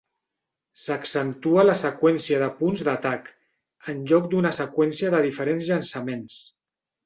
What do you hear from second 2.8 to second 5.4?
d'atac, en lloc d'una seqüència de